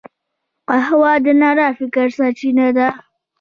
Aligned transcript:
قهوه 0.67 1.11
د 1.23 1.27
رڼا 1.41 1.67
فکر 1.79 2.05
سرچینه 2.17 2.67
ده 2.77 2.87